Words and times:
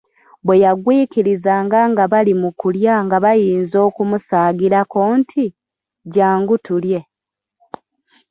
Bwe 0.45 0.55
yagwikirizanga 0.65 1.79
nga 1.91 2.03
bali 2.11 2.33
mu 2.41 2.49
kulya 2.59 2.95
nga 3.05 3.17
bayinza 3.23 3.77
okumusaagirako 3.87 4.99
nti," 5.19 5.43
jjangu 6.03 6.55
tulye". 6.65 6.99